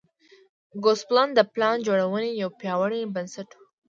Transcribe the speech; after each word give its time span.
ګوسپلن 0.83 1.29
د 1.35 1.39
پلان 1.53 1.75
جوړونې 1.87 2.29
یو 2.41 2.49
پیاوړی 2.59 3.01
بنسټ 3.15 3.49
و. 3.55 3.59